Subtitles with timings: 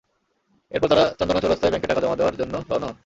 [0.71, 2.95] এরপর তাঁরা চান্দনা চৌরাস্তায় ব্যাংকে টাকা জমা দেওয়ার জন্য রওনা হন।